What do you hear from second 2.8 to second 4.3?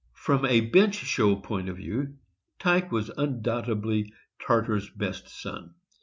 was undoubt edly